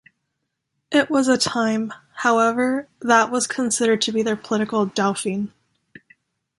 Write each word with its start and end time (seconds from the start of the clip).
It 0.91 1.11
was 1.11 1.27
a 1.27 1.37
time 1.37 1.93
however, 2.15 2.87
that 3.01 3.29
was 3.29 3.45
considered 3.45 4.01
to 4.01 4.11
be 4.11 4.23
their 4.23 4.35
political 4.35 4.87
dauphine. 4.87 5.53